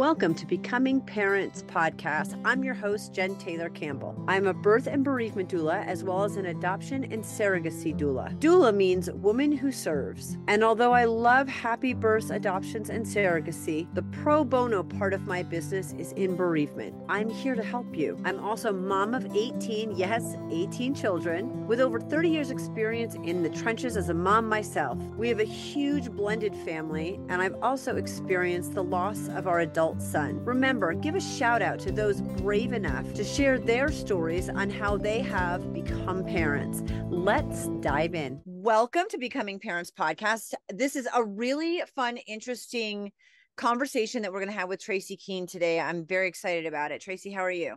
[0.00, 2.40] Welcome to Becoming Parents podcast.
[2.42, 4.16] I'm your host, Jen Taylor Campbell.
[4.26, 8.34] I'm a birth and bereavement doula, as well as an adoption and surrogacy doula.
[8.38, 10.38] Doula means woman who serves.
[10.48, 15.42] And although I love happy births, adoptions, and surrogacy, the pro bono part of my
[15.42, 16.94] business is in bereavement.
[17.10, 18.18] I'm here to help you.
[18.24, 23.50] I'm also mom of 18, yes, 18 children, with over 30 years' experience in the
[23.50, 24.96] trenches as a mom myself.
[25.18, 29.89] We have a huge blended family, and I've also experienced the loss of our adult
[29.90, 30.44] adult son.
[30.44, 34.96] Remember, give a shout out to those brave enough to share their stories on how
[34.96, 36.82] they have become parents.
[37.08, 38.40] Let's dive in.
[38.44, 40.54] Welcome to Becoming Parents podcast.
[40.72, 43.10] This is a really fun, interesting
[43.56, 45.80] conversation that we're going to have with Tracy Keene today.
[45.80, 47.00] I'm very excited about it.
[47.00, 47.74] Tracy, how are you?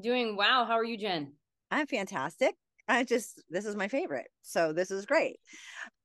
[0.00, 0.64] Doing wow.
[0.66, 1.34] How are you, Jen?
[1.70, 2.56] I'm fantastic.
[2.86, 4.28] I just this is my favorite.
[4.42, 5.38] So this is great.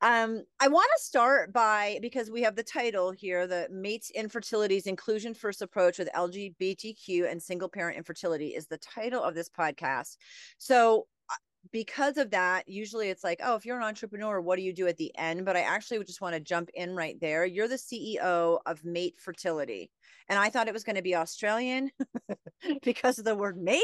[0.01, 4.87] Um I want to start by because we have the title here, the Mates Infertility's
[4.87, 10.15] Inclusion First Approach with LGBTQ and Single Parent Infertility is the title of this podcast.
[10.57, 11.35] So uh,
[11.73, 14.87] because of that, usually it's like, oh, if you're an entrepreneur, what do you do
[14.87, 15.43] at the end?
[15.43, 17.45] But I actually just want to jump in right there.
[17.45, 19.91] You're the CEO of Mate Fertility.
[20.29, 21.91] And I thought it was going to be Australian
[22.83, 23.81] because of the word mate,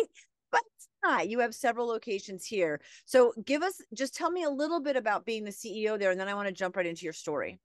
[0.52, 0.62] but
[1.04, 1.30] not.
[1.30, 2.82] You have several locations here.
[3.06, 6.20] So give us just tell me a little bit about being the CEO there, and
[6.20, 7.60] then I want to jump right into your story.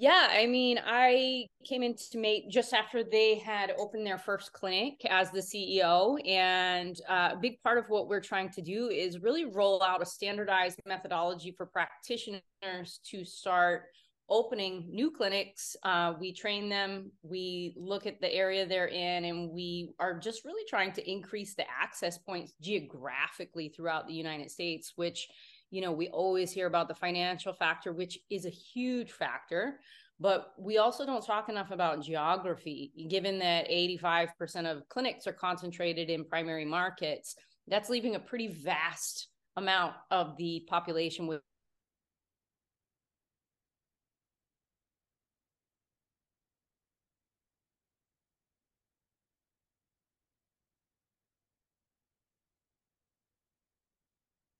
[0.00, 5.04] Yeah, I mean, I came into Mate just after they had opened their first clinic
[5.10, 6.24] as the CEO.
[6.24, 10.00] And uh, a big part of what we're trying to do is really roll out
[10.00, 13.86] a standardized methodology for practitioners to start
[14.30, 15.76] opening new clinics.
[15.82, 20.44] Uh, we train them, we look at the area they're in, and we are just
[20.44, 25.28] really trying to increase the access points geographically throughout the United States, which,
[25.70, 29.80] you know, we always hear about the financial factor, which is a huge factor.
[30.20, 36.10] But we also don't talk enough about geography, given that 85% of clinics are concentrated
[36.10, 37.36] in primary markets.
[37.68, 41.40] That's leaving a pretty vast amount of the population with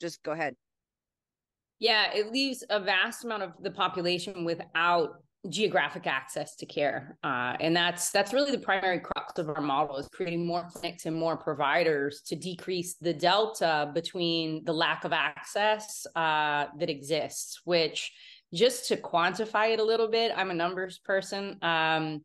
[0.00, 0.54] just go ahead.
[1.78, 7.54] Yeah, it leaves a vast amount of the population without geographic access to care uh,
[7.60, 11.14] and that's that's really the primary crux of our model is creating more clinics and
[11.14, 18.12] more providers to decrease the delta between the lack of access uh, that exists which
[18.52, 22.20] just to quantify it a little bit i'm a numbers person um,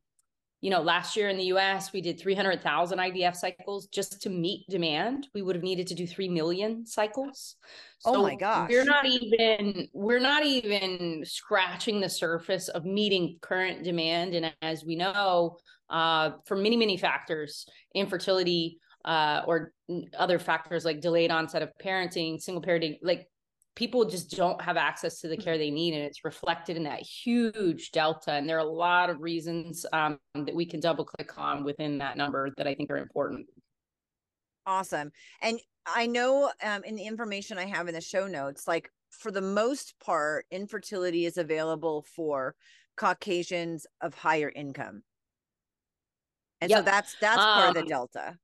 [0.63, 4.65] you know, last year in the US, we did 300,000 IVF cycles just to meet
[4.69, 5.27] demand.
[5.33, 7.57] We would have needed to do 3 million cycles.
[8.05, 8.69] Oh so oh my gosh.
[8.69, 14.85] We're not even we're not even scratching the surface of meeting current demand and as
[14.85, 15.57] we know,
[15.89, 19.73] uh, for many many factors, infertility uh, or
[20.17, 23.27] other factors like delayed onset of parenting, single parenting, like
[23.75, 27.01] people just don't have access to the care they need and it's reflected in that
[27.01, 31.37] huge delta and there are a lot of reasons um, that we can double click
[31.37, 33.47] on within that number that i think are important.
[34.65, 35.11] Awesome.
[35.41, 39.31] And i know um, in the information i have in the show notes like for
[39.31, 42.55] the most part infertility is available for
[42.95, 45.03] caucasians of higher income.
[46.61, 46.79] And yep.
[46.79, 48.37] so that's that's part um, of the um, delta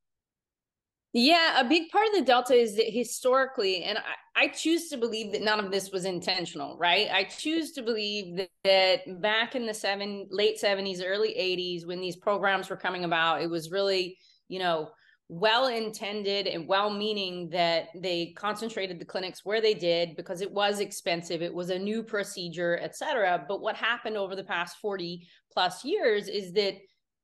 [1.13, 4.97] yeah, a big part of the delta is that historically, and I, I, choose to
[4.97, 7.07] believe that none of this was intentional, right?
[7.11, 11.99] I choose to believe that, that back in the seven, late 70s, early 80s, when
[11.99, 14.89] these programs were coming about, it was really, you know,
[15.29, 20.51] well intended and well meaning that they concentrated the clinics where they did because it
[20.51, 23.45] was expensive, it was a new procedure, et cetera.
[23.47, 26.75] But what happened over the past 40 plus years is that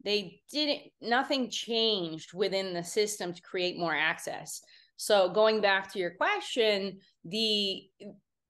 [0.05, 4.61] they didn't nothing changed within the system to create more access
[4.95, 7.81] so going back to your question the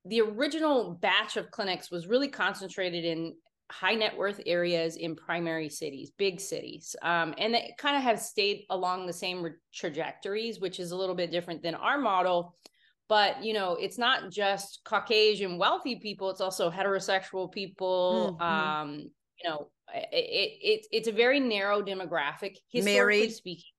[0.05, 3.33] the original batch of clinics was really concentrated in
[3.71, 8.19] high net worth areas in primary cities big cities um, and it kind of have
[8.19, 12.55] stayed along the same re- trajectories which is a little bit different than our model
[13.07, 18.43] but you know it's not just caucasian wealthy people it's also heterosexual people mm-hmm.
[18.43, 22.57] um, you know it, it, it's a very narrow demographic.
[22.71, 23.71] Historically married, speaking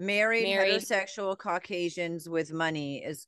[0.00, 0.74] married, married.
[0.74, 3.26] heterosexual caucasians with money is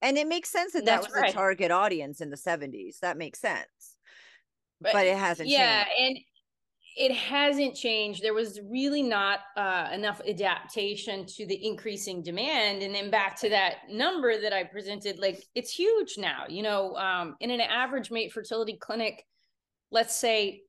[0.00, 1.28] and it makes sense that that was right.
[1.28, 3.96] the target audience in the 70s that makes sense.
[4.80, 6.00] But, but it hasn't yeah changed.
[6.00, 6.18] and
[6.94, 8.22] it hasn't changed.
[8.22, 12.82] There was really not uh, enough adaptation to the increasing demand.
[12.82, 16.94] And then back to that number that i presented like it's huge now you know
[16.96, 19.24] um, in an average mate fertility clinic
[19.90, 20.62] let's say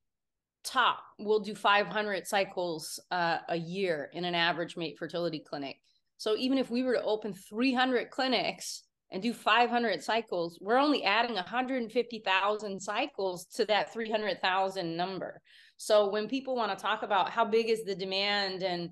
[0.63, 5.77] top we'll do 500 cycles uh, a year in an average mate fertility clinic.
[6.17, 11.03] So even if we were to open 300 clinics and do 500 cycles, we're only
[11.03, 15.41] adding 150,000 cycles to that 300,000 number.
[15.77, 18.91] So when people want to talk about how big is the demand and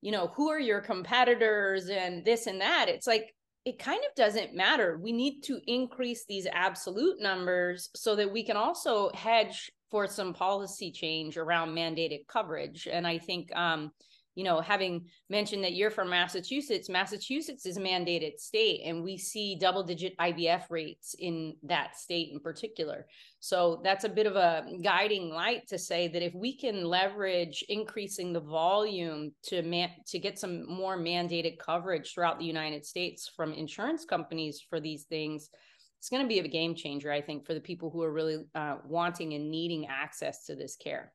[0.00, 4.14] you know who are your competitors and this and that, it's like it kind of
[4.14, 4.98] doesn't matter.
[5.02, 10.34] We need to increase these absolute numbers so that we can also hedge for some
[10.34, 12.88] policy change around mandated coverage.
[12.90, 13.92] And I think, um,
[14.34, 19.16] you know, having mentioned that you're from Massachusetts, Massachusetts is a mandated state, and we
[19.16, 23.06] see double digit IVF rates in that state in particular.
[23.40, 27.64] So that's a bit of a guiding light to say that if we can leverage
[27.68, 33.28] increasing the volume to man- to get some more mandated coverage throughout the United States
[33.34, 35.50] from insurance companies for these things,
[35.98, 38.44] it's going to be a game changer, I think, for the people who are really
[38.54, 41.12] uh, wanting and needing access to this care.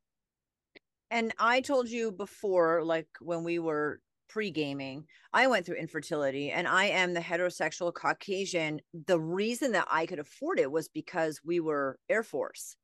[1.10, 6.52] And I told you before, like when we were pre gaming, I went through infertility
[6.52, 8.82] and I am the heterosexual Caucasian.
[9.08, 12.76] The reason that I could afford it was because we were Air Force.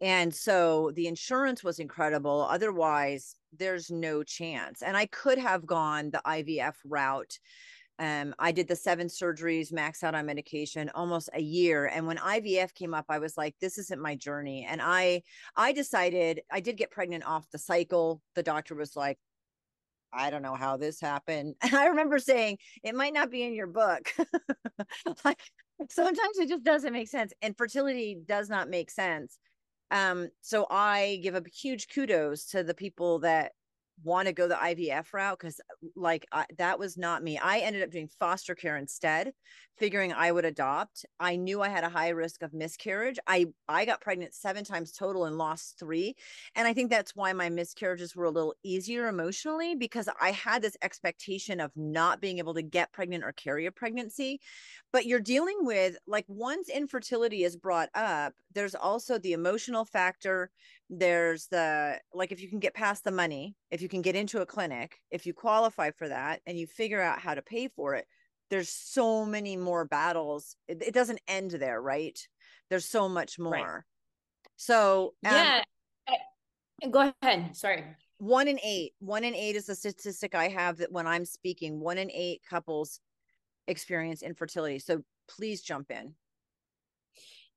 [0.00, 2.46] And so the insurance was incredible.
[2.50, 4.82] Otherwise, there's no chance.
[4.82, 7.38] And I could have gone the IVF route
[7.98, 11.86] um, I did the seven surgeries, max out on medication, almost a year.
[11.86, 14.66] And when IVF came up, I was like, this isn't my journey.
[14.68, 15.22] And I
[15.56, 18.22] I decided I did get pregnant off the cycle.
[18.34, 19.18] The doctor was like,
[20.12, 21.54] I don't know how this happened.
[21.62, 24.12] And I remember saying, it might not be in your book.
[25.24, 25.40] like
[25.90, 27.32] sometimes it just doesn't make sense.
[27.42, 29.38] And fertility does not make sense.
[29.90, 33.52] Um, so I give a huge kudos to the people that
[34.04, 37.38] want to go the IVF route because uh, like I, that was not me.
[37.38, 39.32] I ended up doing foster care instead,
[39.76, 41.04] figuring I would adopt.
[41.20, 43.18] I knew I had a high risk of miscarriage.
[43.26, 46.14] I I got pregnant 7 times total and lost 3.
[46.54, 50.62] And I think that's why my miscarriages were a little easier emotionally because I had
[50.62, 54.40] this expectation of not being able to get pregnant or carry a pregnancy.
[54.92, 60.50] But you're dealing with like once infertility is brought up, there's also the emotional factor
[60.94, 64.42] there's the like if you can get past the money if you can get into
[64.42, 67.94] a clinic if you qualify for that and you figure out how to pay for
[67.94, 68.06] it
[68.50, 70.56] there's so many more battles.
[70.68, 72.18] It, it doesn't end there right?
[72.68, 73.50] There's so much more.
[73.50, 73.82] Right.
[74.56, 75.62] so um, yeah
[76.90, 77.84] go ahead sorry.
[78.18, 81.80] One in eight one in eight is a statistic i have that when i'm speaking
[81.80, 83.00] one in eight couples
[83.66, 84.78] experience infertility.
[84.78, 86.14] So please jump in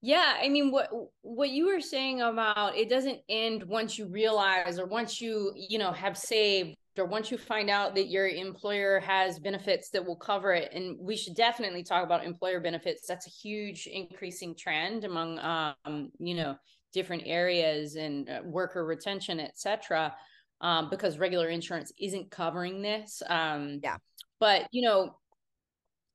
[0.05, 0.91] yeah, I mean what
[1.23, 5.79] what you were saying about it doesn't end once you realize or once you, you
[5.79, 10.15] know, have saved or once you find out that your employer has benefits that will
[10.15, 13.07] cover it and we should definitely talk about employer benefits.
[13.07, 16.55] That's a huge increasing trend among um, you know,
[16.93, 20.13] different areas and uh, worker retention, etc.
[20.61, 23.23] Um, because regular insurance isn't covering this.
[23.27, 23.97] Um, yeah.
[24.39, 25.17] But, you know,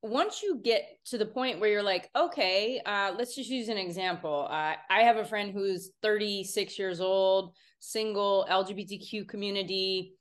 [0.03, 3.77] once you get to the point where you're like, okay, uh, let's just use an
[3.77, 4.47] example.
[4.51, 10.15] Uh, I have a friend who's 36 years old, single, LGBTQ community,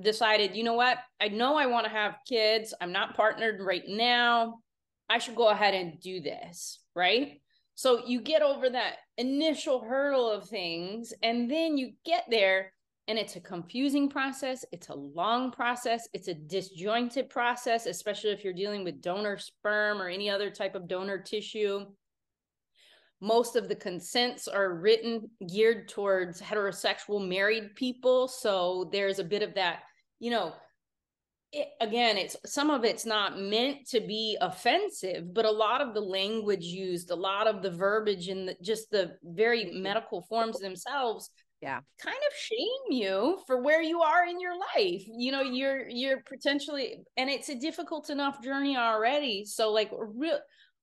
[0.00, 0.98] decided, you know what?
[1.20, 2.74] I know I want to have kids.
[2.80, 4.60] I'm not partnered right now.
[5.08, 7.40] I should go ahead and do this, right?
[7.74, 12.72] So you get over that initial hurdle of things, and then you get there
[13.08, 14.64] and it's a confusing process.
[14.72, 16.08] It's a long process.
[16.12, 20.74] It's a disjointed process, especially if you're dealing with donor sperm or any other type
[20.74, 21.86] of donor tissue.
[23.20, 28.28] Most of the consents are written geared towards heterosexual married people.
[28.28, 29.80] So there's a bit of that,
[30.18, 30.54] you know,
[31.52, 35.94] it, again, it's some of it's not meant to be offensive, but a lot of
[35.94, 41.30] the language used, a lot of the verbiage and just the very medical forms themselves
[41.60, 41.80] yeah.
[42.02, 46.20] kind of shame you for where you are in your life you know you're you're
[46.22, 50.38] potentially and it's a difficult enough journey already so like a real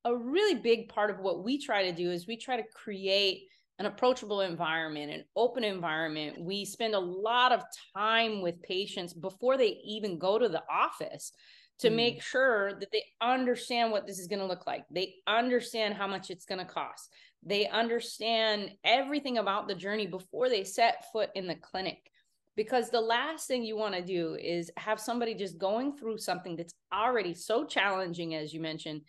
[0.05, 3.43] a really big part of what we try to do is we try to create
[3.79, 6.39] an approachable environment an open environment.
[6.39, 7.63] We spend a lot of
[7.95, 11.31] time with patients before they even go to the office
[11.79, 11.95] to mm.
[11.95, 14.83] make sure that they understand what this is going to look like.
[14.91, 17.09] They understand how much it's going to cost
[17.45, 22.09] they understand everything about the journey before they set foot in the clinic.
[22.55, 26.55] Because the last thing you want to do is have somebody just going through something
[26.55, 29.01] that's already so challenging, as you mentioned,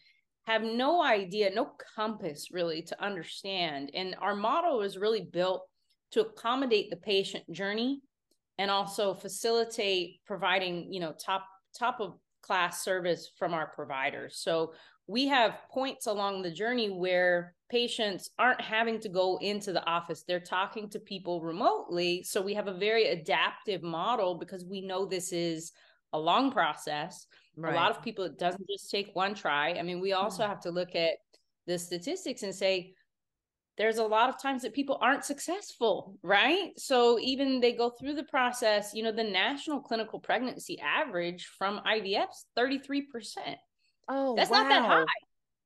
[0.46, 3.90] have no idea, no compass really to understand.
[3.94, 5.66] And our model is really built
[6.12, 8.00] to accommodate the patient journey
[8.58, 11.44] and also facilitate providing, you know, top
[11.76, 14.38] top of class service from our providers.
[14.38, 14.74] So
[15.06, 20.24] we have points along the journey where patients aren't having to go into the office
[20.26, 25.04] they're talking to people remotely so we have a very adaptive model because we know
[25.04, 25.72] this is
[26.12, 27.72] a long process right.
[27.72, 30.50] a lot of people it doesn't just take one try i mean we also mm-hmm.
[30.50, 31.14] have to look at
[31.66, 32.94] the statistics and say
[33.76, 36.70] there's a lot of times that people aren't successful, right?
[36.78, 41.80] So even they go through the process, you know, the national clinical pregnancy average from
[41.84, 43.02] IVF's 33%.
[44.08, 44.62] Oh, that's wow.
[44.62, 45.04] not that high.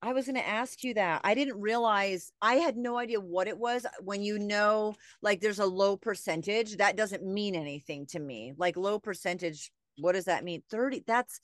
[0.01, 1.23] I was going to ask you that.
[1.25, 3.85] I didn't realize, I had no idea what it was.
[4.01, 8.53] When you know, like there's a low percentage, that doesn't mean anything to me.
[8.57, 10.63] Like low percentage, what does that mean?
[10.71, 11.41] 30, that's,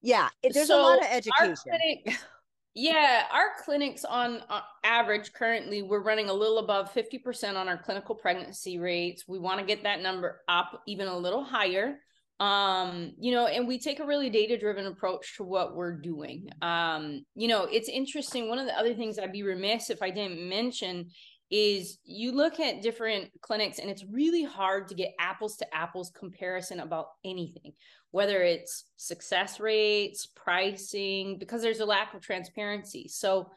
[0.00, 1.56] yeah, there's so a lot of education.
[1.66, 2.18] Clinic,
[2.74, 7.78] yeah, our clinics on uh, average currently we're running a little above 50% on our
[7.78, 9.24] clinical pregnancy rates.
[9.26, 11.98] We want to get that number up even a little higher.
[12.42, 16.48] Um, you know, and we take a really data-driven approach to what we're doing.
[16.60, 18.48] Um, you know, it's interesting.
[18.48, 21.10] One of the other things I'd be remiss if I didn't mention
[21.50, 26.10] is you look at different clinics and it's really hard to get apples to apples
[26.14, 27.72] comparison about anything
[28.12, 33.08] whether it's success rates, pricing, because there's a lack of transparency.
[33.08, 33.50] So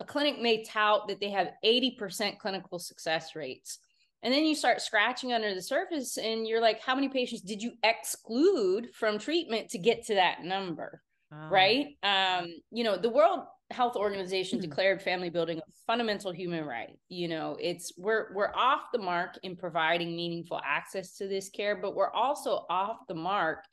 [0.00, 3.78] a clinic may tout that they have 80% clinical success rates.
[4.22, 7.62] And then you start scratching under the surface and you're like, how many patients did
[7.62, 11.02] you exclude from treatment to get to that number?
[11.32, 11.48] Oh.
[11.50, 11.96] Right.
[12.02, 14.68] Um, you know, the World Health Organization mm-hmm.
[14.68, 16.96] declared family building a fundamental human right.
[17.08, 21.76] You know, it's we're we're off the mark in providing meaningful access to this care,
[21.76, 23.64] but we're also off the mark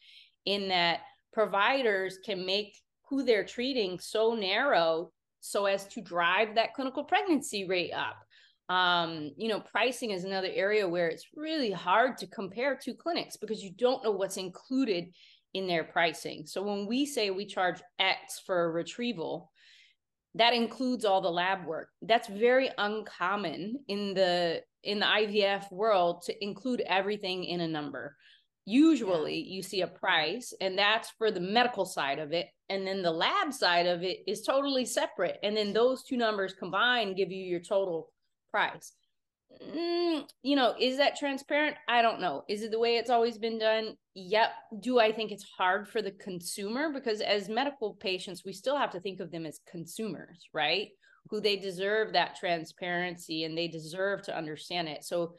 [0.45, 2.75] in that providers can make
[3.07, 8.15] who they're treating so narrow so as to drive that clinical pregnancy rate up.
[8.69, 13.37] Um, you know, pricing is another area where it's really hard to compare two clinics
[13.37, 15.13] because you don't know what's included
[15.53, 16.45] in their pricing.
[16.45, 19.51] So when we say we charge X for a retrieval,
[20.35, 21.89] that includes all the lab work.
[22.01, 28.17] That's very uncommon in the in the IVF world to include everything in a number
[28.65, 29.55] usually yeah.
[29.55, 33.11] you see a price and that's for the medical side of it and then the
[33.11, 37.43] lab side of it is totally separate and then those two numbers combined give you
[37.43, 38.09] your total
[38.53, 38.93] price.
[39.61, 41.75] Mm, you know is that transparent?
[41.87, 42.43] I don't know.
[42.47, 43.95] Is it the way it's always been done?
[44.15, 44.49] Yep.
[44.81, 46.91] Do i think it's hard for the consumer?
[46.91, 50.89] Because as medical patients we still have to think of them as consumers right?
[51.29, 55.03] Who they deserve that transparency and they deserve to understand it.
[55.03, 55.35] So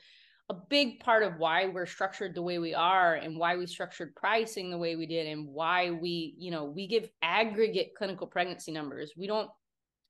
[0.48, 4.14] a big part of why we're structured the way we are and why we structured
[4.14, 8.72] pricing the way we did and why we you know we give aggregate clinical pregnancy
[8.72, 9.12] numbers.
[9.16, 9.50] We don't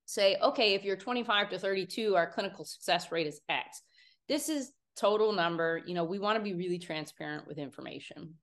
[0.06, 3.82] say okay if you're 25 to 32 our clinical success rate is x.
[4.28, 8.34] This is total number you know we want to be really transparent with information.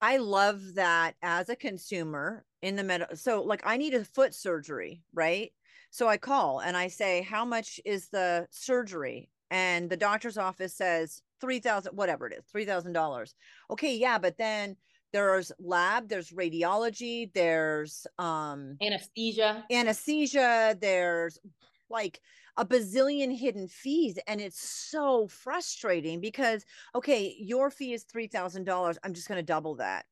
[0.00, 4.34] I love that as a consumer in the med so like i need a foot
[4.34, 5.52] surgery right?
[5.90, 9.30] So i call and i say how much is the surgery?
[9.50, 13.32] And the doctor's office says 3000 whatever it is $3000
[13.70, 14.76] okay yeah but then
[15.12, 21.38] there's lab there's radiology there's um anesthesia anesthesia there's
[21.90, 22.20] like
[22.56, 29.14] a bazillion hidden fees and it's so frustrating because okay your fee is $3000 i'm
[29.14, 30.04] just going to double that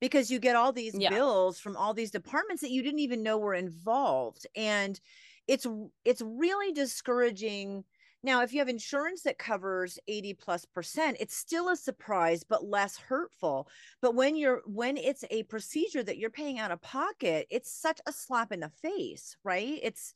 [0.00, 1.10] because you get all these yeah.
[1.10, 5.00] bills from all these departments that you didn't even know were involved and
[5.48, 5.66] it's
[6.04, 7.84] it's really discouraging
[8.24, 12.64] now, if you have insurance that covers 80 plus percent, it's still a surprise, but
[12.64, 13.68] less hurtful.
[14.00, 18.00] But when you're when it's a procedure that you're paying out of pocket, it's such
[18.06, 19.78] a slap in the face, right?
[19.82, 20.14] It's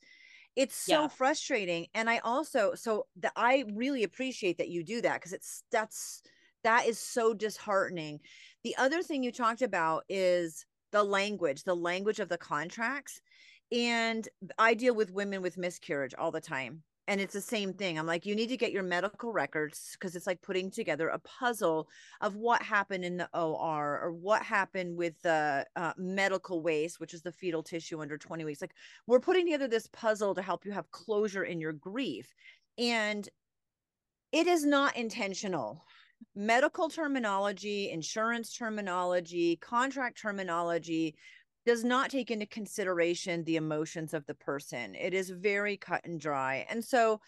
[0.55, 1.07] it's so yeah.
[1.09, 1.87] frustrating.
[1.93, 6.21] And I also so that I really appreciate that you do that because it's that's
[6.63, 8.21] that is so disheartening.
[8.63, 13.21] The other thing you talked about is the language, the language of the contracts.
[13.69, 14.25] And
[14.57, 17.97] I deal with women with miscarriage all the time and it's the same thing.
[17.97, 21.19] I'm like, you need to get your medical records because it's like putting together a
[21.19, 21.87] puzzle
[22.19, 27.13] of what happened in the OR or what happened with the uh, medical waste, which
[27.13, 28.59] is the fetal tissue under 20 weeks.
[28.59, 28.75] Like,
[29.07, 32.33] we're putting together this puzzle to help you have closure in your grief.
[32.77, 33.27] And
[34.33, 35.85] it is not intentional.
[36.35, 41.15] Medical terminology, insurance terminology, contract terminology
[41.67, 44.95] does not take into consideration the emotions of the person.
[44.95, 46.65] It is very cut and dry.
[46.69, 47.19] And so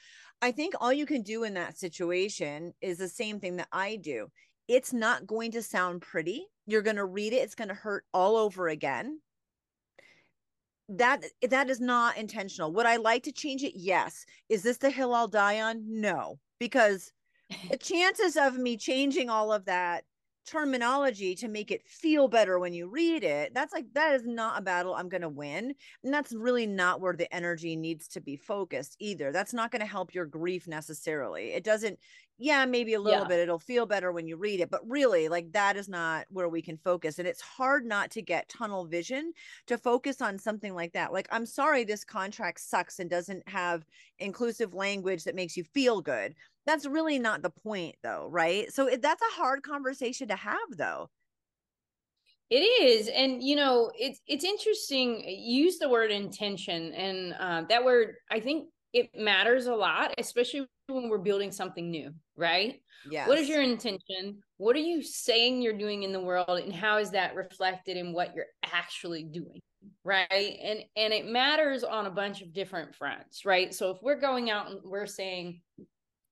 [0.41, 3.97] I think all you can do in that situation is the same thing that I
[3.97, 4.31] do.
[4.69, 6.47] It's not going to sound pretty.
[6.65, 9.19] You're going to read it, it's going to hurt all over again.
[10.87, 12.71] That that is not intentional.
[12.71, 13.77] Would I like to change it?
[13.77, 14.25] Yes.
[14.47, 15.83] Is this the hill I'll die on?
[15.85, 17.11] No, because
[17.69, 20.05] the chances of me changing all of that
[20.49, 24.57] terminology to make it feel better when you read it that's like that is not
[24.57, 28.19] a battle i'm going to win and that's really not where the energy needs to
[28.19, 31.99] be focused either that's not going to help your grief necessarily it doesn't
[32.39, 33.27] yeah maybe a little yeah.
[33.27, 36.49] bit it'll feel better when you read it but really like that is not where
[36.49, 39.31] we can focus and it's hard not to get tunnel vision
[39.67, 43.85] to focus on something like that like i'm sorry this contract sucks and doesn't have
[44.17, 46.33] inclusive language that makes you feel good
[46.69, 48.71] that's really not the point though right?
[48.71, 51.09] So it, that's a hard conversation to have though.
[52.49, 57.85] It is and you know it's it's interesting use the word intention and uh, that
[57.85, 62.81] word i think it matters a lot especially when we're building something new right?
[63.09, 64.39] Yeah what is your intention?
[64.57, 68.13] What are you saying you're doing in the world and how is that reflected in
[68.13, 69.61] what you're actually doing
[70.03, 70.57] right?
[70.63, 73.71] And and it matters on a bunch of different fronts right?
[73.73, 75.61] So if we're going out and we're saying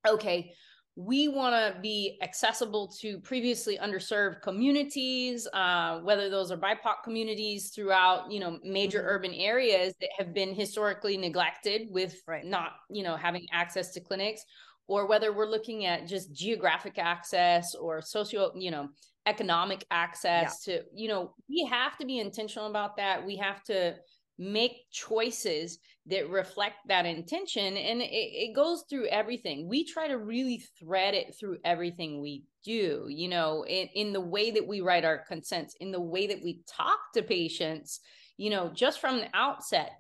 [0.08, 0.54] okay,
[0.96, 7.70] we want to be accessible to previously underserved communities, uh, whether those are BIPOC communities
[7.70, 9.10] throughout, you know, major mm-hmm.
[9.10, 12.46] urban areas that have been historically neglected with right.
[12.46, 14.44] not, you know, having access to clinics,
[14.88, 18.90] or whether we're looking at just geographic access or socio, you know,
[19.28, 20.78] economic access yeah.
[20.78, 23.24] to, you know, we have to be intentional about that.
[23.24, 23.96] We have to
[24.38, 29.68] make choices that reflect that intention and it, it, goes through everything.
[29.68, 34.20] We try to really thread it through everything we do you know in, in the
[34.20, 38.02] way that we write our consents in the way that we talk to patients
[38.38, 39.92] you know just from the outset.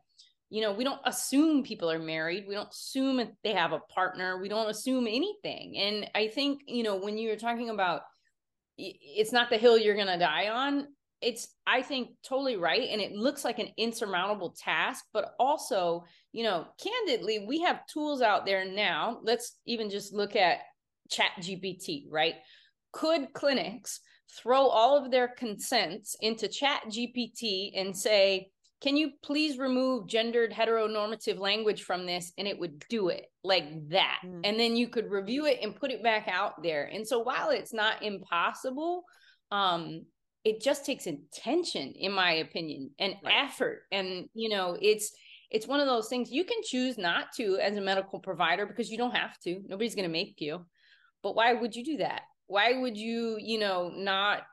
[0.49, 2.45] You know we don't assume people are married.
[2.47, 4.41] We don't assume they have a partner.
[4.41, 5.77] We don't assume anything.
[5.77, 8.01] And i think you know when you're talking about
[8.77, 10.87] it's not the hill you're going to die on
[11.21, 16.43] it's i think totally right and it looks like an insurmountable task but also you
[16.43, 19.19] know candidly we have tools out there now.
[19.23, 20.59] Let's even just look at
[21.09, 22.35] chat gpt right?
[22.91, 23.99] Could clinics
[24.37, 30.53] throw all of their consents into chat gpt and say can you please remove gendered
[30.53, 32.31] heteronormative language from this?
[32.37, 34.19] And it would do it like that.
[34.23, 34.41] Mm.
[34.43, 36.85] and then you could review it and put it back out there.
[36.85, 39.05] And so while it's not impossible
[39.49, 40.05] um
[40.47, 43.33] it just takes intention in my opinion and right.
[43.45, 43.81] effort.
[43.91, 45.11] And you know it's
[45.51, 48.89] it's one of those things you can choose not to as a medical provider because
[48.89, 49.61] you don't have to.
[49.67, 50.65] Nobody's going to make you.
[51.21, 52.21] But why would you do that?
[52.47, 54.43] Why would you you know not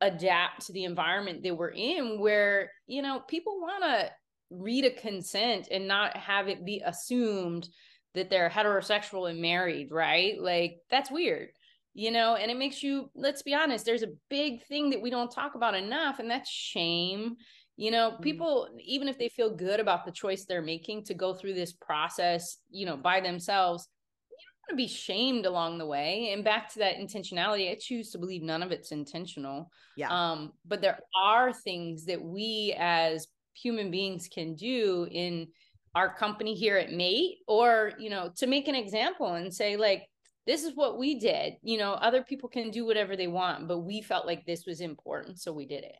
[0.00, 4.10] adapt to the environment that we're in where you know people want to
[4.50, 7.68] read a consent and not have it be assumed
[8.14, 10.40] that they're heterosexual and married right?
[10.40, 11.50] Like that's weird
[11.94, 15.10] you know, and it makes you, let's be honest, there's a big thing that we
[15.10, 17.36] don't talk about enough, and that's shame.
[17.76, 18.22] You know, mm-hmm.
[18.22, 21.72] people, even if they feel good about the choice they're making to go through this
[21.72, 23.88] process, you know, by themselves,
[24.30, 26.30] you don't want to be shamed along the way.
[26.32, 29.70] And back to that intentionality, I choose to believe none of it's intentional.
[29.96, 30.08] Yeah.
[30.10, 35.48] Um, but there are things that we as human beings can do in
[35.94, 40.08] our company here at Mate, or, you know, to make an example and say, like,
[40.46, 41.54] this is what we did.
[41.62, 44.80] You know, other people can do whatever they want, but we felt like this was
[44.80, 45.40] important.
[45.40, 45.96] So we did it.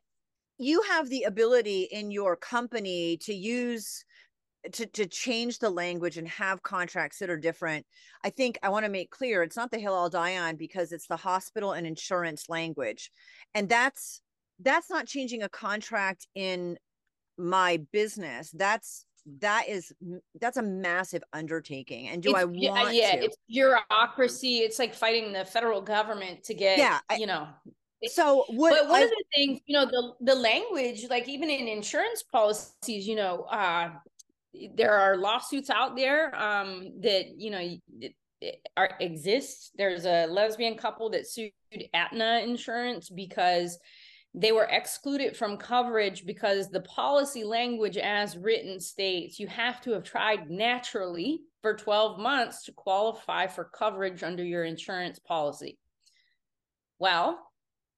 [0.59, 4.05] You have the ability in your company to use
[4.73, 7.85] to, to change the language and have contracts that are different.
[8.25, 10.93] I think I want to make clear it's not the hill I'll die on because
[10.93, 13.11] it's the hospital and insurance language.
[13.55, 14.23] And that's
[14.61, 16.79] that's not changing a contract in
[17.37, 18.51] my business.
[18.53, 19.05] That's
[19.41, 19.93] that is
[20.41, 23.25] that's a massive undertaking and do it's, i want yeah, yeah to?
[23.25, 27.49] it's bureaucracy it's like fighting the federal government to get yeah you know
[28.07, 31.49] so what but one I, of the things you know the the language like even
[31.49, 33.91] in insurance policies you know uh
[34.75, 37.77] there are lawsuits out there um that you know
[38.77, 41.51] are exist there's a lesbian couple that sued
[41.95, 43.79] Aetna insurance because
[44.35, 49.93] they were excluded from coverage because the policy language as written states you have to
[49.93, 55.79] have tried naturally for 12 months to qualify for coverage under your insurance policy.
[56.99, 57.39] Well,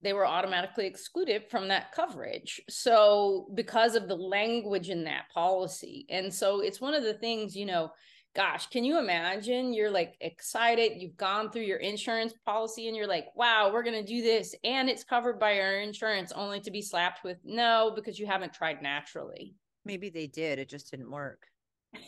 [0.03, 2.61] they were automatically excluded from that coverage.
[2.69, 6.07] So, because of the language in that policy.
[6.11, 7.91] And so, it's one of the things, you know,
[8.37, 9.73] gosh, can you imagine?
[9.73, 14.05] You're like excited, you've gone through your insurance policy and you're like, wow, we're going
[14.05, 17.93] to do this and it's covered by our insurance only to be slapped with no
[17.97, 19.55] because you haven't tried naturally.
[19.87, 21.47] Maybe they did, it just didn't work.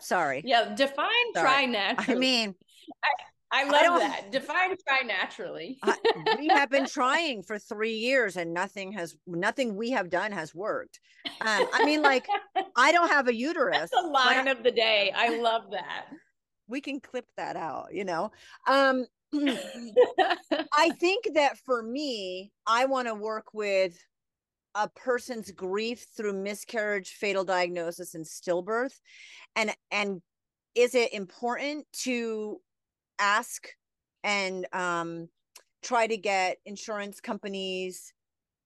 [0.00, 0.42] Sorry.
[0.44, 1.46] Yeah, define Sorry.
[1.46, 2.16] try naturally.
[2.16, 2.54] I mean,
[3.04, 3.08] I,
[3.50, 4.30] I love I that.
[4.30, 5.78] Define try naturally.
[5.82, 5.94] uh,
[6.38, 10.54] we have been trying for three years and nothing has, nothing we have done has
[10.54, 11.00] worked.
[11.40, 12.26] Um, I mean, like,
[12.76, 13.76] I don't have a uterus.
[13.78, 15.12] That's the line of the day.
[15.16, 16.06] I love that.
[16.68, 18.30] We can clip that out, you know.
[18.66, 23.98] Um, I think that for me, I want to work with
[24.74, 28.94] a person's grief through miscarriage, fatal diagnosis, and stillbirth.
[29.56, 30.22] And and
[30.74, 32.60] is it important to
[33.18, 33.68] ask
[34.24, 35.28] and um,
[35.82, 38.12] try to get insurance companies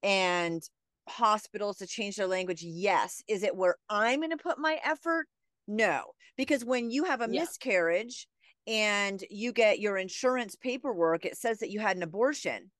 [0.03, 0.63] and
[1.09, 2.63] hospitals to change their language?
[2.63, 3.23] Yes.
[3.29, 5.27] Is it where I'm going to put my effort?
[5.69, 7.41] No, because when you have a yeah.
[7.41, 8.27] miscarriage
[8.67, 12.71] and you get your insurance paperwork, it says that you had an abortion.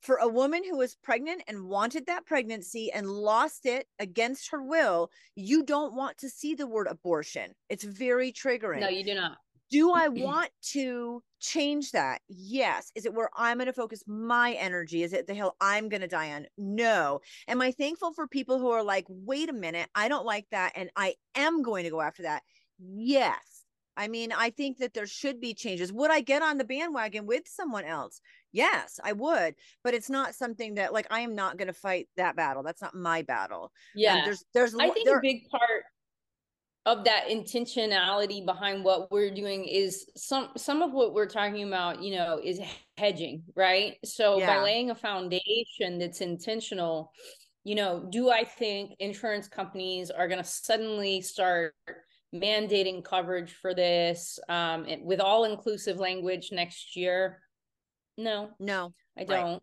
[0.00, 4.60] For a woman who was pregnant and wanted that pregnancy and lost it against her
[4.60, 7.52] will, you don't want to see the word abortion.
[7.68, 8.80] It's very triggering.
[8.80, 9.38] No, you do not.
[9.72, 12.20] Do I want to change that?
[12.28, 12.92] Yes.
[12.94, 15.02] Is it where I'm going to focus my energy?
[15.02, 16.46] Is it the hill I'm going to die on?
[16.58, 17.20] No.
[17.48, 20.72] Am I thankful for people who are like, wait a minute, I don't like that
[20.76, 22.42] and I am going to go after that?
[22.78, 23.64] Yes.
[23.96, 25.92] I mean, I think that there should be changes.
[25.92, 28.20] Would I get on the bandwagon with someone else?
[28.52, 29.54] Yes, I would,
[29.84, 32.62] but it's not something that like I am not going to fight that battle.
[32.62, 33.70] That's not my battle.
[33.94, 35.84] Yeah, um, there's there's I think there, a big part
[36.84, 42.02] of that intentionality behind what we're doing is some some of what we're talking about.
[42.02, 42.60] You know, is
[42.96, 43.96] hedging, right?
[44.04, 44.46] So yeah.
[44.46, 47.12] by laying a foundation that's intentional,
[47.64, 51.74] you know, do I think insurance companies are going to suddenly start
[52.34, 57.40] mandating coverage for this um, with all inclusive language next year?
[58.18, 59.52] No, no, I don't.
[59.52, 59.60] Right.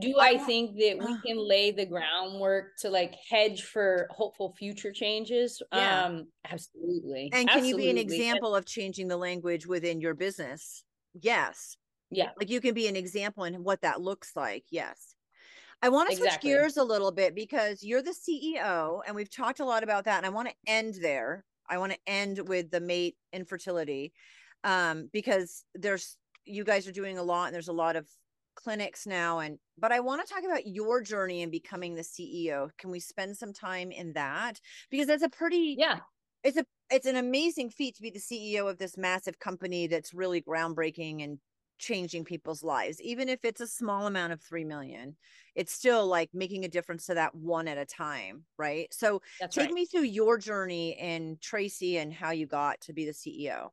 [0.00, 4.92] Do I, think that we can lay the groundwork to like hedge for hopeful future
[4.92, 5.62] changes?
[5.72, 6.04] Yeah.
[6.04, 7.30] Um, absolutely.
[7.32, 7.68] And can absolutely.
[7.68, 10.84] you be an example of changing the language within your business?
[11.20, 11.76] Yes.
[12.10, 12.30] Yeah.
[12.38, 14.64] Like you can be an example in what that looks like.
[14.70, 15.14] Yes.
[15.82, 19.60] I want to switch gears a little bit because you're the CEO and we've talked
[19.60, 20.16] a lot about that.
[20.16, 24.12] And I want to end there I want to end with the mate infertility
[24.64, 28.06] um, because there's you guys are doing a lot and there's a lot of
[28.56, 32.70] clinics now and but I want to talk about your journey in becoming the CEO.
[32.78, 34.60] Can we spend some time in that?
[34.90, 36.00] Because that's a pretty yeah.
[36.42, 40.14] It's a it's an amazing feat to be the CEO of this massive company that's
[40.14, 41.38] really groundbreaking and
[41.78, 45.14] changing people's lives even if it's a small amount of 3 million
[45.54, 49.54] it's still like making a difference to that one at a time right so That's
[49.54, 49.74] take right.
[49.74, 53.68] me through your journey in tracy and how you got to be the ceo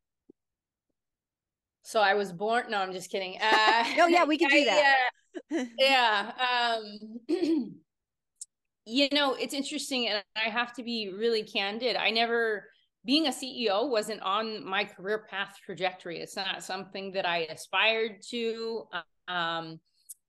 [1.83, 5.09] so i was born no i'm just kidding uh no yeah we can do that
[5.51, 7.19] yeah yeah um
[8.85, 12.65] you know it's interesting and i have to be really candid i never
[13.05, 16.19] being a CEO wasn't on my career path trajectory.
[16.19, 18.85] It's not something that I aspired to.
[19.27, 19.79] Um,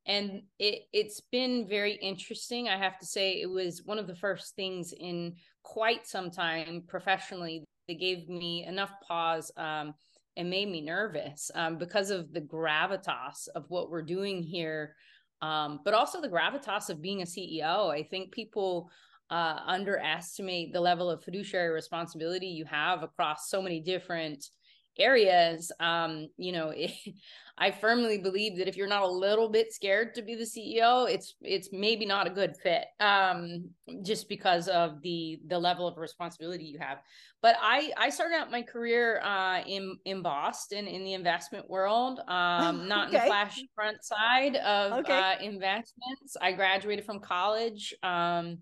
[0.07, 2.69] and it, it's been very interesting.
[2.69, 6.83] I have to say, it was one of the first things in quite some time
[6.87, 9.95] professionally that gave me enough pause um,
[10.37, 14.94] and made me nervous um, because of the gravitas of what we're doing here.
[15.42, 17.92] Um, but also the gravitas of being a CEO.
[17.92, 18.90] I think people
[19.31, 24.51] uh, underestimate the level of fiduciary responsibility you have across so many different
[24.98, 26.92] areas um you know it,
[27.59, 31.09] i firmly believe that if you're not a little bit scared to be the ceo
[31.09, 33.68] it's it's maybe not a good fit um
[34.02, 36.98] just because of the the level of responsibility you have
[37.42, 42.18] but i i started out my career uh in in boston in the investment world
[42.26, 43.16] um not okay.
[43.16, 45.12] in the flash front side of okay.
[45.12, 48.59] uh investments i graduated from college um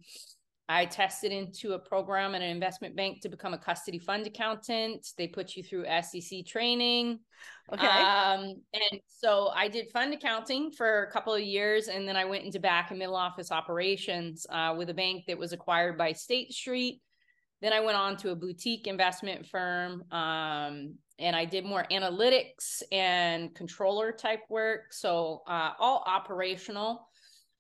[0.73, 5.07] I tested into a program at an investment bank to become a custody fund accountant.
[5.19, 7.19] They put you through SEC training.
[7.71, 7.87] Okay.
[7.87, 12.25] Um, and so I did fund accounting for a couple of years, and then I
[12.25, 16.13] went into back and middle office operations uh, with a bank that was acquired by
[16.13, 17.03] State Street.
[17.61, 22.83] Then I went on to a boutique investment firm, um, and I did more analytics
[22.91, 24.93] and controller type work.
[24.93, 27.07] So uh, all operational.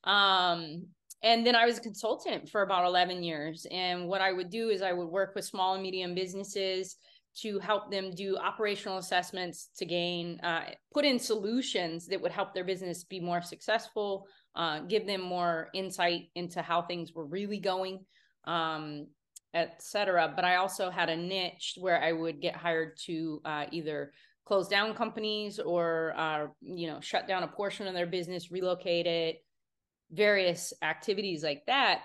[0.05, 0.87] Um,
[1.22, 3.66] and then I was a consultant for about 11 years.
[3.70, 6.96] And what I would do is I would work with small and medium businesses
[7.40, 12.52] to help them do operational assessments to gain, uh, put in solutions that would help
[12.52, 17.58] their business be more successful, uh, give them more insight into how things were really
[17.58, 18.04] going,
[18.44, 19.06] um,
[19.54, 20.30] etc.
[20.35, 24.12] But I also had a niche where I would get hired to uh, either
[24.44, 29.06] close down companies or, uh, you know, shut down a portion of their business, relocate
[29.06, 29.42] it,
[30.12, 32.03] various activities like that.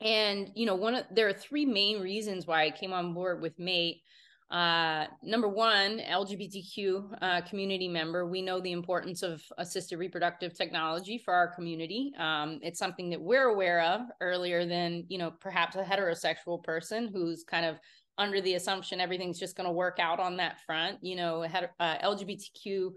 [0.00, 3.42] And you know one of there are three main reasons why i came on board
[3.42, 4.02] with mate
[4.50, 8.26] uh, number one lgbtq uh, community member.
[8.26, 12.12] We know the importance of assisted reproductive technology for our community.
[12.18, 17.10] Um, it's something that we're aware of earlier than you know perhaps a heterosexual person
[17.12, 17.78] who's kind of
[18.16, 20.98] under the assumption everything's just going to work out on that front.
[21.02, 22.92] You know uh, lgbtq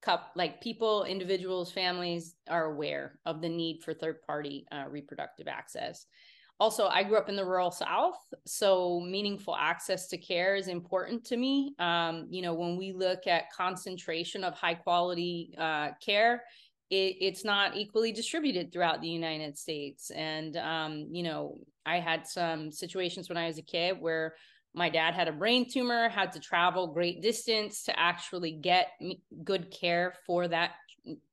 [0.00, 5.48] cup like people individuals families are aware of the need for third party uh, reproductive
[5.48, 6.06] access.
[6.60, 11.24] Also i grew up in the rural south so meaningful access to care is important
[11.24, 11.74] to me.
[11.78, 16.44] Um, you know when we look at concentration of high quality uh, care
[16.90, 20.10] it, it's not equally distributed throughout the united states.
[20.10, 24.34] And um, you know i had some situations when i was a kid where
[24.78, 28.88] my dad had a brain tumor had to travel great distance to actually get
[29.44, 30.72] good care for that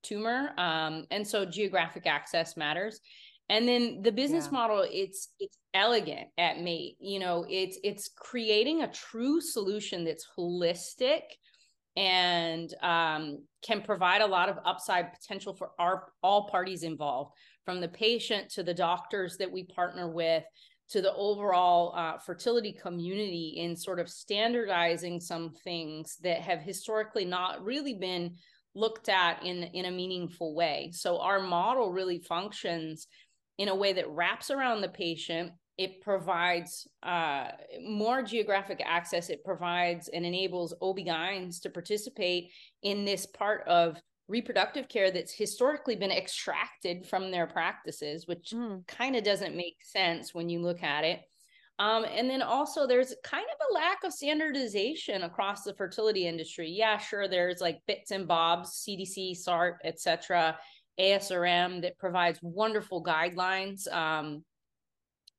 [0.04, 0.54] tumor.
[0.58, 3.00] Um, and so geographic access matters.
[3.48, 4.58] And then the business yeah.
[4.58, 6.98] model it's it's elegant at mate.
[7.00, 11.22] You know it's it's creating a true solution that's holistic
[11.96, 17.82] and um, can provide a lot of upside potential for our all parties involved from
[17.82, 20.44] the patient to the doctors that we partner with
[20.90, 27.26] to the overall uh, fertility community in sort of standardizing some things that have historically
[27.26, 28.36] not really been
[28.76, 30.92] looked at in in a meaningful way.
[30.94, 33.08] So our model really functions
[33.58, 35.52] in a way that wraps around the patient.
[35.78, 37.48] It provides uh,
[37.86, 39.30] more geographic access.
[39.30, 42.52] It provides and enables ob-gyns to participate
[42.84, 48.86] in this part of reproductive care that's historically been extracted from their practices, which mm.
[48.88, 51.22] kind of doesn't make sense when you look at it.
[51.78, 56.70] Um, and then also there's kind of a lack of standardization across the fertility industry.
[56.72, 60.58] Yeah, sure, there's like bits and bobs, CDC, SART, etc.,
[61.00, 63.92] ASRM that provides wonderful guidelines.
[63.92, 64.46] Um,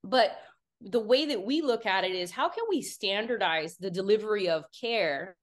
[0.04, 0.36] but
[0.82, 4.64] the way that we look at it is how can we standardize the delivery of
[4.78, 5.34] care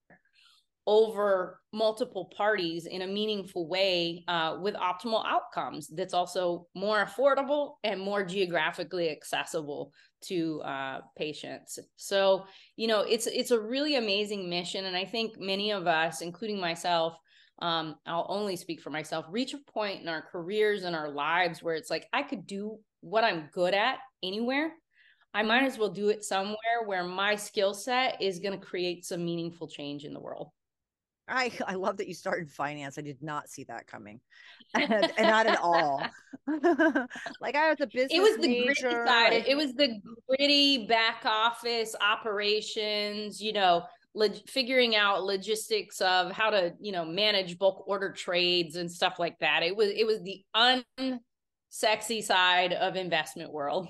[0.86, 7.74] over multiple parties in a meaningful way uh, with optimal outcomes that's also more affordable
[7.84, 9.92] and more geographically accessible
[10.22, 11.80] to uh, patients.
[11.96, 16.22] So you know it's it's a really amazing mission and i think many of us
[16.22, 17.16] including myself
[17.62, 21.62] um, i'll only speak for myself reach a point in our careers and our lives
[21.62, 24.74] where it's like i could do what i'm good at anywhere.
[25.36, 29.04] I might as well do it somewhere where my skill set is going to create
[29.04, 30.50] some meaningful change in the world
[31.28, 32.98] I I love that you started finance.
[32.98, 34.20] I did not see that coming,
[34.76, 36.02] and, and not at all.
[37.42, 38.12] like I was a business.
[38.12, 39.34] It was the major, gritty side.
[39.34, 39.48] Like...
[39.48, 43.42] It was the gritty back office operations.
[43.42, 43.84] You know,
[44.14, 49.16] log- figuring out logistics of how to you know manage bulk order trades and stuff
[49.20, 49.64] like that.
[49.64, 53.88] It was it was the unsexy side of investment world.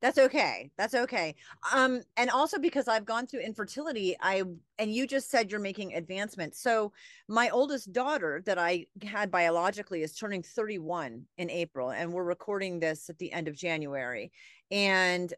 [0.00, 1.34] That's okay that's okay.
[1.74, 4.42] Um and also because i've gone through infertility i
[4.78, 6.60] and you just said you're making advancements.
[6.62, 6.92] So
[7.28, 12.80] my oldest daughter that i had biologically is turning 31 in april and we're recording
[12.80, 14.32] this at the end of january.
[14.70, 15.32] And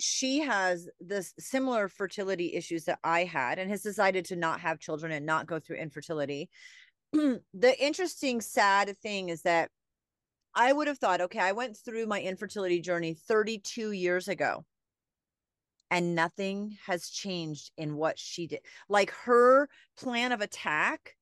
[0.00, 4.78] she has this similar fertility issues that i had and has decided to not have
[4.78, 6.48] children and not go through infertility.
[7.54, 9.70] The interesting sad thing is that
[10.54, 14.64] I would have thought, okay, I went through my infertility journey 32 years ago
[15.90, 18.60] and nothing has changed in what she did.
[18.88, 21.16] Like her plan of attack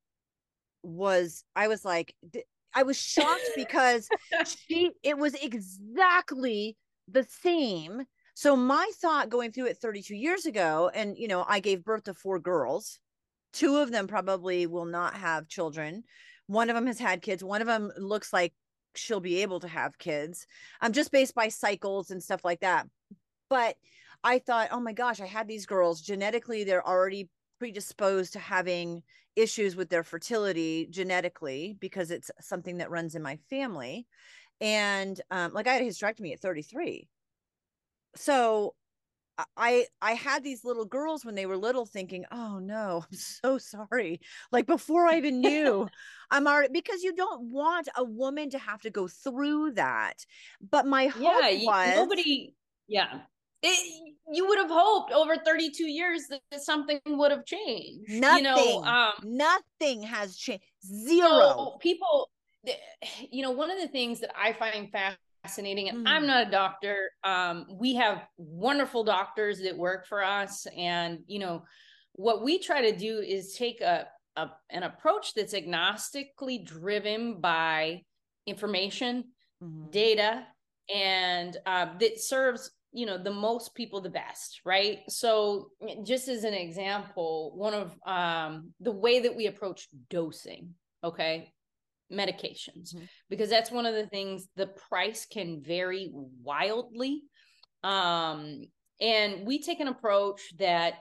[0.83, 2.15] was, I was like,
[2.75, 4.09] I was shocked because
[4.47, 6.77] she, it was exactly
[7.09, 8.03] the same.
[8.35, 12.05] So my thought going through it 32 years ago, and you know, I gave birth
[12.05, 12.99] to four girls.
[13.53, 16.05] Two of them probably will not have children.
[16.47, 17.43] One of them has had kids.
[17.43, 18.53] One of them looks like
[18.97, 20.47] she'll be able to have kids
[20.81, 22.87] um just based by cycles and stuff like that.
[23.49, 23.77] But
[24.25, 26.01] i thought oh my gosh i had these girls.
[26.01, 27.29] Genetically they're already
[27.59, 29.03] predisposed to having
[29.35, 34.07] issues with their fertility genetically because it's something that runs in my family.
[34.61, 37.09] And um like i had a hysterectomy at 33
[38.17, 38.75] so
[39.57, 43.59] I I had these little girls when they were little thinking, "Oh no, I'm so
[43.59, 44.21] sorry."
[44.53, 45.89] Like before I even knew,
[46.31, 50.25] I'm already because you don't want a woman to have to go through that.
[50.71, 52.55] But my hope yeah, was nobody
[52.89, 53.21] yeah.
[53.63, 58.11] It, you would have hoped over 32 years that something would have changed.
[58.11, 58.45] Nothing.
[58.45, 60.63] You know, um, nothing has changed.
[60.85, 61.29] Zero.
[61.29, 62.31] So people
[63.31, 64.91] you know, one of the things that I find
[65.47, 65.89] fascinating.
[65.89, 66.11] And mm.
[66.11, 67.11] I'm not a doctor.
[67.23, 70.67] Um, we have wonderful doctors that work for us.
[70.77, 71.63] And, you know,
[72.15, 74.07] what we try to do is take a,
[74.37, 78.03] a an approach that's agnostically driven by
[78.47, 79.25] information,
[79.63, 79.91] mm-hmm.
[79.91, 80.47] data,
[80.93, 85.71] and uh, that serves you know the most people the best right so
[86.03, 90.73] just as an example one of um the way that we approach dosing
[91.05, 91.53] okay
[92.13, 93.05] medications mm-hmm.
[93.29, 96.11] because that's one of the things the price can vary
[96.43, 97.23] wildly
[97.83, 98.63] um
[99.01, 100.95] and we take an approach that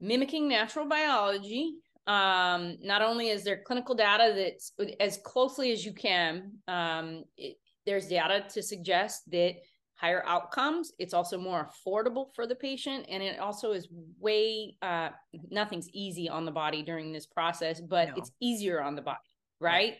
[0.00, 1.74] mimicking natural biology
[2.06, 7.56] Um, not only is there clinical data that's as closely as you can, um, it,
[7.84, 9.54] there's data to suggest that
[9.96, 10.92] higher outcomes.
[10.98, 13.88] It's also more affordable for the patient, and it also is
[14.20, 15.10] way uh,
[15.50, 18.14] nothing's easy on the body during this process, but no.
[18.18, 19.94] it's easier on the body, right?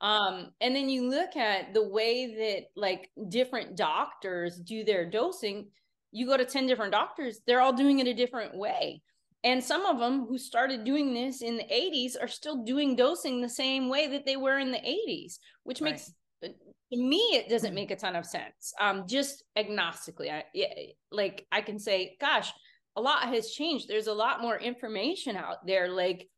[0.00, 5.68] Um, and then you look at the way that like different doctors do their dosing.
[6.12, 9.02] You go to 10 different doctors, they're all doing it a different way.
[9.44, 13.40] And some of them who started doing this in the 80s are still doing dosing
[13.40, 15.92] the same way that they were in the 80s, which right.
[15.92, 16.12] makes
[16.44, 16.48] uh,
[16.92, 20.72] to me it doesn't make a ton of sense um just agnostically i yeah,
[21.10, 22.52] like i can say gosh
[22.96, 26.28] a lot has changed there's a lot more information out there like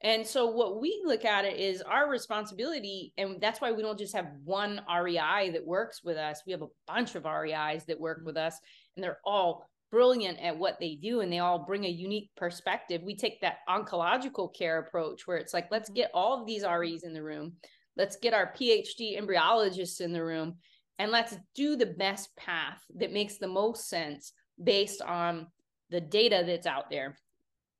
[0.00, 3.98] and so what we look at it is our responsibility, and that's why we don't
[3.98, 6.42] just have one REI that works with us.
[6.46, 8.26] We have a bunch of REIs that work mm-hmm.
[8.26, 8.58] with us,
[8.94, 13.02] and they're all brilliant at what they do, and they all bring a unique perspective.
[13.02, 15.96] We take that oncological care approach where it's like, let's mm-hmm.
[15.96, 17.54] get all of these REs in the room,
[17.96, 20.58] let's get our PhD embryologists in the room,
[21.00, 24.32] and let's do the best path that makes the most sense
[24.62, 25.48] based on
[25.90, 27.16] the data that's out there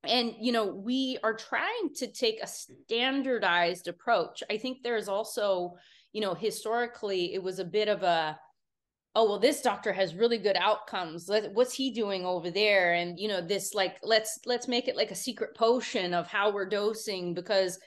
[0.03, 4.43] and you know we are trying to take a standardized approach.
[4.49, 5.75] I think there's also
[6.13, 8.39] you know historically it was a bit of a
[9.15, 11.29] oh well this doctor has really good outcomes.
[11.53, 12.93] What's he doing over there?
[12.93, 16.51] And you know this like let's let's make it like a secret potion of how
[16.51, 17.77] we're dosing because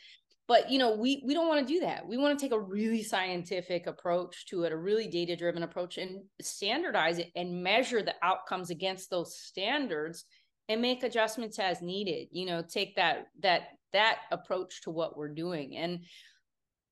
[0.48, 2.06] but you know we we don't want to do that.
[2.06, 5.96] We want to take a really scientific approach to it a really data driven approach
[5.96, 10.26] and standardize it and measure the outcomes against those standards
[10.68, 15.28] and make adjustments as needed you know take that that that approach to what we're
[15.28, 15.76] doing.
[15.76, 16.00] And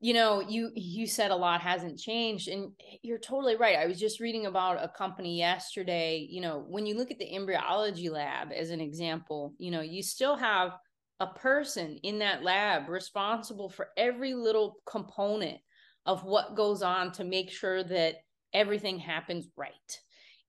[0.00, 3.78] you know you you said a lot hasn't changed and you're totally right.
[3.78, 7.35] I was just reading about a company yesterday you know when you look at the
[7.35, 10.72] embryology lab as an example you know you still have
[11.20, 15.59] a person in that lab responsible for every little component
[16.06, 18.16] of what goes on to make sure that
[18.54, 20.00] everything happens right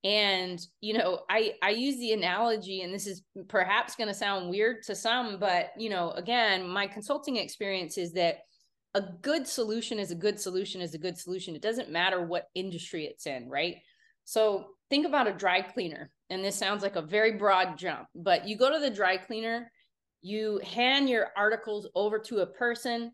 [0.04, 4.50] and you know i i use the analogy and this is perhaps going to sound
[4.50, 8.40] weird to some but you know again my consulting experience is that
[8.94, 11.56] a good solution is a good solution is a good solution.
[11.56, 13.78] It doesn't matter what industry it's in right?
[14.26, 18.48] So think about a dry cleaner and this sounds like a very broad jump but
[18.48, 19.72] you go to the dry cleaner
[20.22, 23.12] you hand your articles over to a person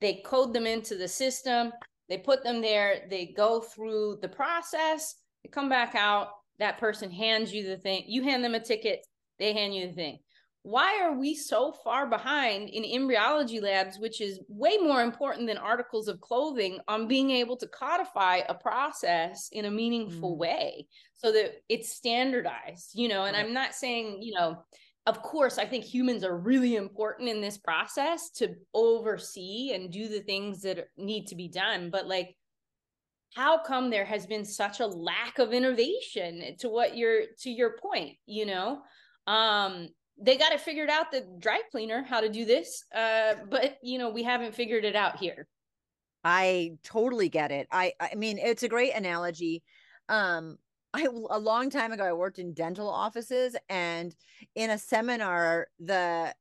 [0.00, 1.72] they code them into the system
[2.08, 6.28] they put them there they go through the process they come back out,
[6.58, 9.04] that person hands you the thing, you hand them a ticket,
[9.38, 10.18] they hand you the thing.
[10.64, 15.58] Why are we so far behind in embryology labs, which is way more important than
[15.58, 20.38] articles of clothing, on being able to codify a process in a meaningful mm.
[20.38, 22.92] way so that it's standardized?
[22.94, 23.44] You know, and right.
[23.44, 24.62] I'm not saying, you know,
[25.06, 30.06] of course, I think humans are really important in this process to oversee and do
[30.06, 31.90] the things that need to be done.
[31.90, 32.36] But like,
[33.34, 37.76] how come there has been such a lack of innovation to what you're to your
[37.78, 38.80] point you know?
[39.26, 43.78] Um they got it figured out the dry cleaner how to do this uh but
[43.82, 45.48] you know we haven't figured it out here.
[46.24, 47.66] I totally get it.
[47.70, 49.62] I i mean it's a great analogy.
[50.08, 50.58] Um
[50.94, 54.14] I a long time ago I worked in dental offices and
[54.54, 56.34] in a seminar the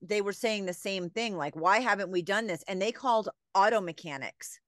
[0.00, 2.62] they were saying the same thing like why haven't we done this?
[2.68, 4.60] And they called auto mechanics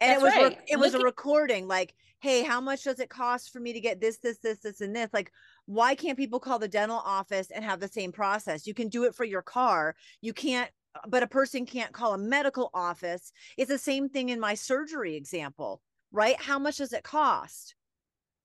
[0.00, 0.58] and That's it was right.
[0.68, 4.00] it was a recording like hey how much does it cost for me to get
[4.00, 5.10] this this this this and this?
[5.12, 5.32] Like
[5.66, 8.66] why can't people call the dental office and have the same process?
[8.66, 9.94] You can do it for your car.
[10.20, 13.32] You can't uh, but a person can't call a medical office.
[13.56, 15.80] It's the same thing in my surgery example
[16.12, 16.40] right?
[16.40, 17.74] How much does it cost?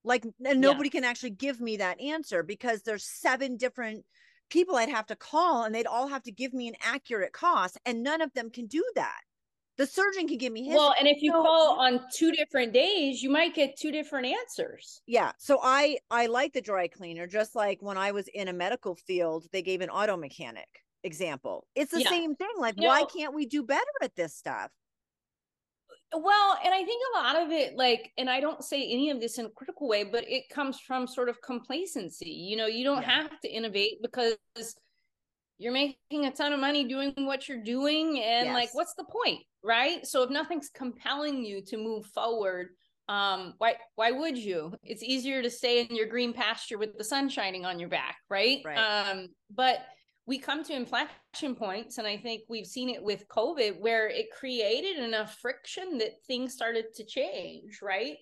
[0.03, 0.99] Like and nobody yeah.
[0.99, 4.05] can actually give me that answer because there's seven different
[4.49, 7.79] people I'd have to call and they'd all have to give me an accurate cost
[7.85, 9.21] and none of them can do that
[9.77, 10.75] the surgeon can give me his.
[10.75, 14.27] Well, and if you so, call on two different days, you might get two different
[14.27, 15.01] answers.
[15.05, 15.31] Yeah.
[15.37, 18.95] So I I like the dry cleaner, just like when I was in a medical
[18.95, 20.67] field, they gave an auto mechanic
[21.03, 21.67] example.
[21.75, 22.09] It's the yeah.
[22.09, 22.53] same thing.
[22.57, 24.71] Like, you why know, can't we do better at this stuff?
[26.13, 29.19] Well, and I think a lot of it, like, and I don't say any of
[29.19, 32.29] this in a critical way, but it comes from sort of complacency.
[32.29, 33.21] You know, you don't yeah.
[33.21, 34.37] have to innovate because
[35.57, 38.53] you're making a ton of money doing what you're doing and yes.
[38.53, 42.69] like what's the point right so if nothing's compelling you to move forward
[43.07, 47.03] um why why would you it's easier to stay in your green pasture with the
[47.03, 48.77] sun shining on your back right, right.
[48.77, 49.85] um but
[50.27, 54.25] we come to inflection points and i think we've seen it with covid where it
[54.37, 58.17] created enough friction that things started to change right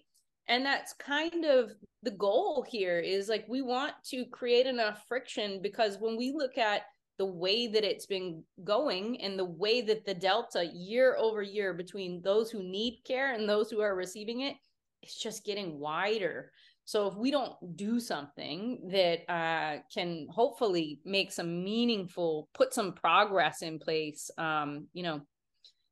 [0.49, 1.71] and that's kind of
[2.03, 6.57] the goal here is like we want to create enough friction because when we look
[6.57, 6.81] at
[7.17, 11.73] the way that it's been going and the way that the delta year over year
[11.73, 14.55] between those who need care and those who are receiving it
[15.03, 16.51] it's just getting wider.
[16.85, 22.93] So if we don't do something that uh, can hopefully make some meaningful put some
[22.93, 25.21] progress in place um, you know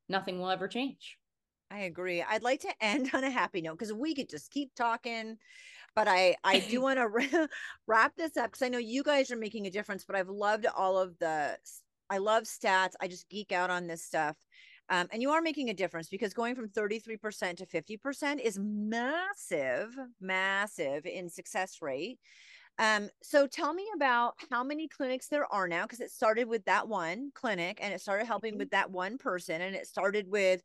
[0.09, 1.17] nothing will ever change.
[1.69, 2.21] I agree.
[2.21, 5.37] I'd like to end on a happy note because we could just keep talking,
[5.95, 7.49] but I I do want to
[7.87, 10.05] wrap this up because I know you guys are making a difference.
[10.05, 11.57] But I've loved all of the.
[12.09, 12.93] I love stats.
[12.99, 14.35] I just geek out on this stuff.
[14.89, 19.97] Um, and you are making a difference because going from 33% to 50% is massive,
[20.19, 22.19] massive in success rate.
[22.77, 26.65] Um, so tell me about how many clinics there are now because it started with
[26.65, 28.59] that one clinic and it started helping mm-hmm.
[28.59, 30.61] with that one person and it started with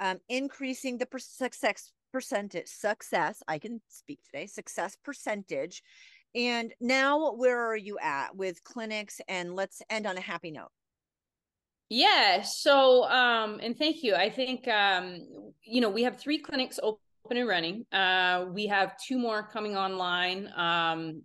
[0.00, 5.82] um, increasing the per- success percentage success i can speak today success percentage.
[6.34, 9.20] And now where are you at with clinics?
[9.28, 10.70] And let's end on a happy note.
[11.88, 14.14] Yeah so um and thank you.
[14.14, 15.20] I think um
[15.62, 17.00] you know we have three clinics open
[17.30, 17.86] and running.
[17.92, 21.22] Uh we have two more coming online um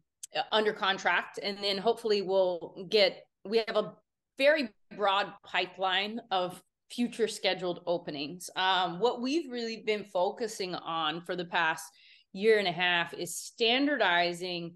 [0.52, 1.40] under contract.
[1.44, 3.94] And then hopefully we'll get we have a
[4.38, 6.62] very broad pipeline of
[6.96, 8.50] future scheduled openings.
[8.56, 11.86] Um, what we've really been focusing on for the past
[12.34, 14.76] year and a half is standardizing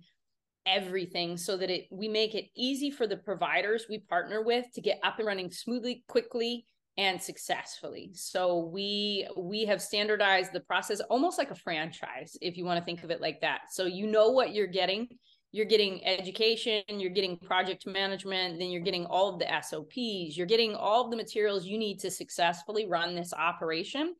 [0.66, 4.82] everything so that it we make it easy for the providers we partner with to
[4.82, 6.66] get up and running smoothly quickly
[6.98, 12.66] and successfully so we we have standardized the process almost like a franchise if you
[12.66, 15.08] want to think of it like that so you know what you're getting
[15.52, 20.46] you're getting education, you're getting project management, then you're getting all of the SOPs, you're
[20.46, 24.14] getting all of the materials you need to successfully run this operation.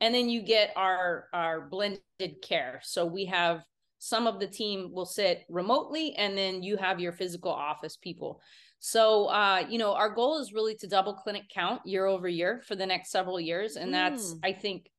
[0.00, 2.80] And then you get our our blended care.
[2.82, 3.64] So we have
[3.98, 8.40] some of the team will sit remotely and then you have your physical office people.
[8.80, 12.62] So uh, you know, our goal is really to double clinic count year over year
[12.66, 13.76] for the next several years.
[13.76, 14.40] And that's, mm.
[14.42, 14.90] I think,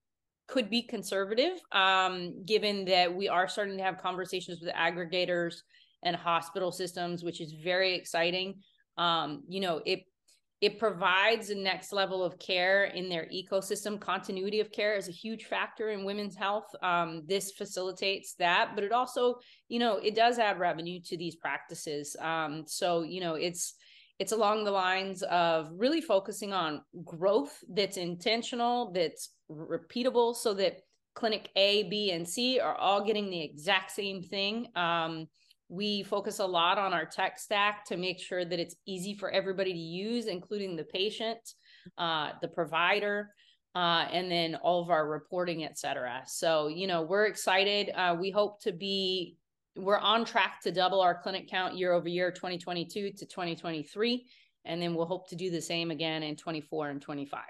[0.54, 5.56] could be conservative, um, given that we are starting to have conversations with aggregators
[6.04, 8.62] and hospital systems, which is very exciting.
[8.96, 10.02] Um, you know, it
[10.62, 14.00] it provides a next level of care in their ecosystem.
[14.00, 16.68] Continuity of care is a huge factor in women's health.
[16.82, 21.36] Um, this facilitates that, but it also, you know, it does add revenue to these
[21.36, 22.16] practices.
[22.22, 23.74] Um, so, you know, it's
[24.20, 30.78] it's along the lines of really focusing on growth that's intentional, that's repeatable, so that
[31.16, 34.68] clinic A, B, and C are all getting the exact same thing.
[34.76, 35.28] Um,
[35.70, 39.32] we focus a lot on our tech stack to make sure that it's easy for
[39.32, 41.40] everybody to use, including the patient,
[41.98, 43.34] uh, the provider,
[43.76, 46.22] uh, and then all of our reporting, et cetera.
[46.28, 47.90] So, you know, we're excited.
[47.96, 49.36] Uh, we hope to be,
[49.76, 54.26] we're on track to double our clinic count year over year, 2022 to 2023.
[54.66, 57.42] And then we'll hope to do the same again in 24 and 25.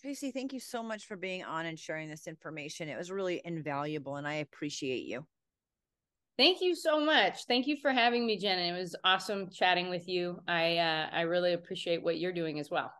[0.00, 2.88] Tracy, thank you so much for being on and sharing this information.
[2.88, 5.26] It was really invaluable, and I appreciate you.
[6.38, 7.44] Thank you so much.
[7.44, 8.58] Thank you for having me, Jen.
[8.58, 10.40] It was awesome chatting with you.
[10.48, 12.90] I uh, I really appreciate what you're doing as well.